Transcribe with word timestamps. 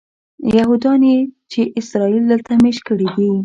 یهودیان 0.57 1.03
چې 1.51 1.61
اسرائیل 1.79 2.23
دلته 2.31 2.51
مېشت 2.63 2.81
کړي 2.87 3.07
دي. 3.15 3.31